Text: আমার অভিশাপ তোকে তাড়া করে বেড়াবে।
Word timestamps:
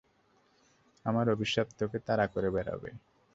আমার 1.05 1.25
অভিশাপ 1.29 1.67
তোকে 1.79 1.97
তাড়া 2.07 2.25
করে 2.27 2.49
বেড়াবে। 2.51 2.89